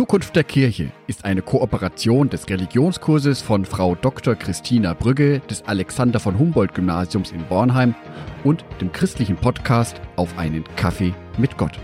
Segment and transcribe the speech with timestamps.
[0.00, 4.34] Zukunft der Kirche ist eine Kooperation des Religionskurses von Frau Dr.
[4.34, 7.94] Christina Brügge des Alexander von Humboldt Gymnasiums in Bornheim
[8.42, 11.78] und dem christlichen Podcast Auf einen Kaffee mit Gott.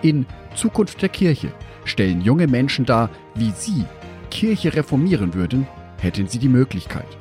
[0.00, 0.24] In
[0.54, 1.52] Zukunft der Kirche
[1.84, 3.84] stellen junge Menschen dar, wie sie
[4.30, 5.66] Kirche reformieren würden,
[5.98, 7.18] hätten sie die Möglichkeit.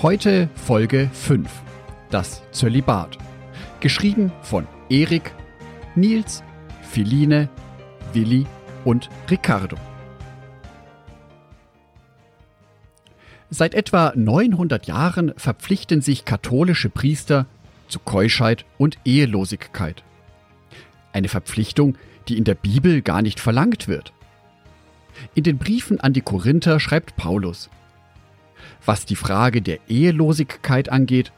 [0.00, 1.50] Heute Folge 5.
[2.08, 3.18] Das Zölibat.
[3.80, 5.34] Geschrieben von Erik,
[5.94, 6.42] Nils,
[6.80, 7.50] Philine,
[8.14, 8.46] Willi
[8.84, 9.76] und Ricardo.
[13.50, 17.46] Seit etwa 900 Jahren verpflichten sich katholische Priester
[17.88, 20.02] zu Keuschheit und Ehelosigkeit.
[21.12, 21.96] Eine Verpflichtung,
[22.28, 24.12] die in der Bibel gar nicht verlangt wird.
[25.34, 27.70] In den Briefen an die Korinther schreibt Paulus,
[28.84, 31.32] was die Frage der Ehelosigkeit angeht,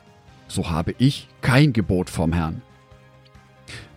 [0.48, 2.62] so habe ich kein Gebot vom Herrn.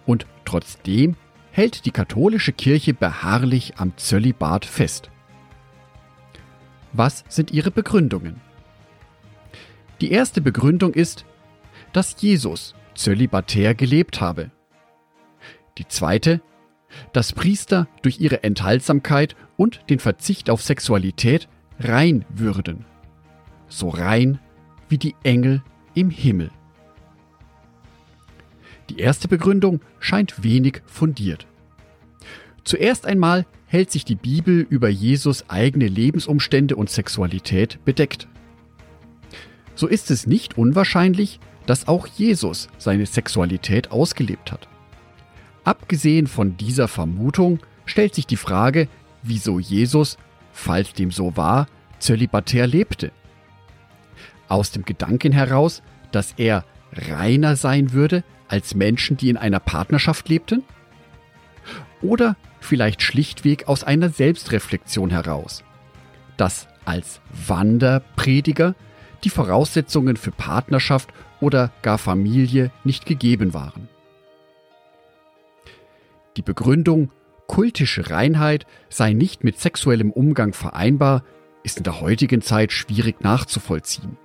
[0.06, 1.16] Und trotzdem
[1.60, 5.10] hält die katholische Kirche beharrlich am Zölibat fest.
[6.94, 8.40] Was sind ihre Begründungen?
[10.00, 11.26] Die erste Begründung ist,
[11.92, 14.52] dass Jesus zölibatär gelebt habe.
[15.78, 16.40] Die zweite,
[17.12, 22.86] dass Priester durch ihre Enthaltsamkeit und den Verzicht auf Sexualität rein würden.
[23.68, 24.40] So rein
[24.88, 25.62] wie die Engel
[25.94, 26.52] im Himmel.
[28.90, 31.49] Die erste Begründung scheint wenig fundiert.
[32.70, 38.28] Zuerst einmal hält sich die Bibel über Jesus eigene Lebensumstände und Sexualität bedeckt.
[39.74, 44.68] So ist es nicht unwahrscheinlich, dass auch Jesus seine Sexualität ausgelebt hat.
[45.64, 48.88] Abgesehen von dieser Vermutung stellt sich die Frage,
[49.24, 50.20] wieso Jesus,
[50.52, 51.66] falls dem so war,
[51.98, 53.12] zölibatär lebte.
[54.48, 60.30] Aus dem Gedanken heraus, dass er reiner sein würde als Menschen, die in einer Partnerschaft
[60.30, 60.64] lebten?
[62.02, 65.64] Oder vielleicht schlichtweg aus einer Selbstreflexion heraus,
[66.38, 68.76] dass als Wanderprediger
[69.24, 71.10] die Voraussetzungen für Partnerschaft
[71.42, 73.90] oder gar Familie nicht gegeben waren.
[76.38, 77.12] Die Begründung,
[77.48, 81.24] kultische Reinheit sei nicht mit sexuellem Umgang vereinbar,
[81.64, 84.18] ist in der heutigen Zeit schwierig nachzuvollziehen.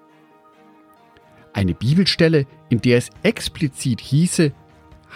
[1.52, 4.52] Eine Bibelstelle, in der es explizit hieße,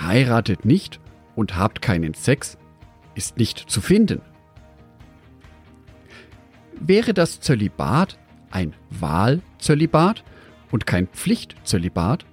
[0.00, 1.00] heiratet nicht
[1.38, 2.58] und habt keinen Sex,
[3.14, 4.20] ist nicht zu finden.
[6.80, 8.18] Wäre das Zölibat
[8.50, 10.24] ein Wahlzölibat
[10.72, 12.26] und kein Pflichtzölibat,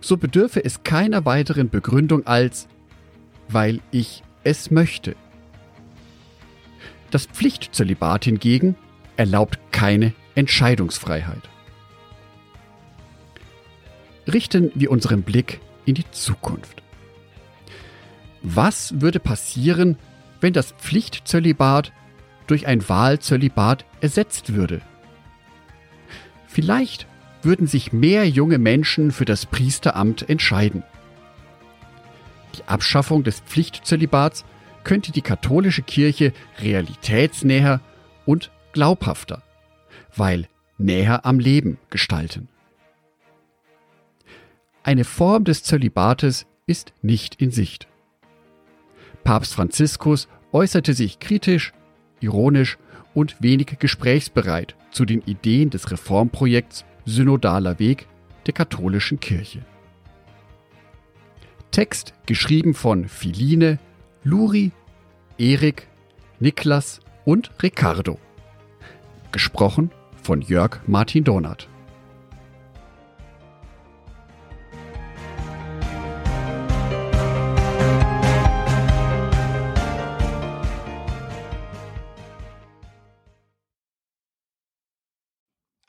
[0.00, 2.66] so bedürfe es keiner weiteren Begründung als
[3.48, 5.14] weil ich es möchte.
[7.12, 8.74] Das Pflichtzölibat hingegen
[9.16, 11.42] erlaubt keine Entscheidungsfreiheit.
[14.26, 16.83] Richten wir unseren Blick in die Zukunft.
[18.46, 19.96] Was würde passieren,
[20.42, 21.92] wenn das Pflichtzölibat
[22.46, 24.82] durch ein Wahlzölibat ersetzt würde?
[26.46, 27.06] Vielleicht
[27.42, 30.82] würden sich mehr junge Menschen für das Priesteramt entscheiden.
[32.56, 34.44] Die Abschaffung des Pflichtzölibats
[34.84, 37.80] könnte die katholische Kirche realitätsnäher
[38.26, 39.42] und glaubhafter,
[40.14, 42.48] weil näher am Leben gestalten.
[44.82, 47.88] Eine Form des Zölibates ist nicht in Sicht.
[49.24, 51.72] Papst Franziskus äußerte sich kritisch,
[52.20, 52.78] ironisch
[53.14, 58.06] und wenig gesprächsbereit zu den Ideen des Reformprojekts Synodaler Weg
[58.46, 59.64] der katholischen Kirche.
[61.70, 63.78] Text geschrieben von Philine,
[64.22, 64.72] Luri,
[65.38, 65.88] Erik,
[66.38, 68.18] Niklas und Ricardo.
[69.32, 69.90] Gesprochen
[70.22, 71.68] von Jörg Martin Donat.